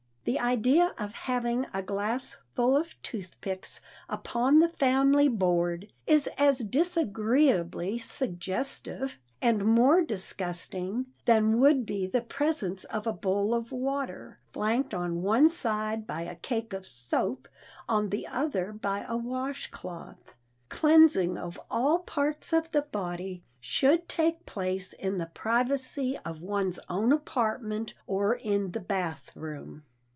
[0.23, 6.59] The idea of having a glass full of toothpicks upon the family board is as
[6.59, 14.37] disagreeably suggestive, and more disgusting, than would be the presence of a bowl of water,
[14.53, 17.47] flanked on one side by a cake of soap,
[17.89, 20.35] on the other by a wash cloth.
[20.69, 26.79] Cleansing of all parts of the body should take place in the privacy of one's
[26.89, 29.81] own apartment or in the bath room.